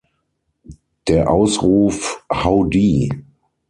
[1.07, 3.11] Der Ausruf „How-deeee!